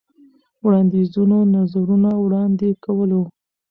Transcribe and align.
وړاندیزونو، 0.65 1.37
نظرونه 1.55 2.09
وړاندې 2.23 2.69
کولو. 2.85 3.21